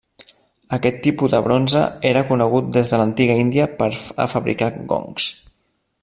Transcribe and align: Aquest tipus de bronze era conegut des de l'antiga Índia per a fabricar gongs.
Aquest 0.77 0.95
tipus 1.07 1.33
de 1.33 1.41
bronze 1.47 1.83
era 2.13 2.23
conegut 2.31 2.73
des 2.79 2.91
de 2.93 3.01
l'antiga 3.01 3.35
Índia 3.45 3.67
per 3.83 3.91
a 4.25 4.29
fabricar 4.35 4.71
gongs. 4.95 5.29